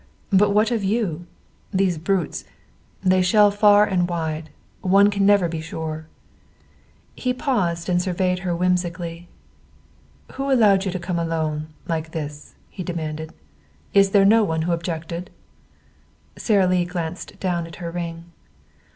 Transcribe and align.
But 0.33 0.49
what 0.49 0.71
of 0.71 0.83
you? 0.83 1.27
These 1.71 1.99
brutes 1.99 2.43
they 3.03 3.21
shell 3.21 3.51
far 3.51 3.85
and 3.85 4.09
wide. 4.09 4.49
One 4.81 5.11
can 5.11 5.27
never 5.27 5.47
be 5.47 5.61
sure." 5.61 6.07
He 7.13 7.35
paused 7.35 7.87
and 7.87 8.01
surveyed 8.01 8.39
her 8.39 8.55
whimsically. 8.55 9.27
"Who 10.31 10.51
allowed 10.51 10.85
you 10.85 10.91
to 10.91 10.97
come, 10.97 11.19
alone, 11.19 11.67
like 11.87 12.13
this?" 12.13 12.55
he 12.71 12.81
demanded. 12.81 13.31
"Is 13.93 14.09
there 14.09 14.25
no 14.25 14.43
one 14.43 14.63
who 14.63 14.71
objected?" 14.71 15.29
Sara 16.35 16.65
Lee 16.65 16.83
glanced 16.83 17.39
down 17.39 17.67
at 17.67 17.75
her 17.75 17.91
ring. 17.91 18.25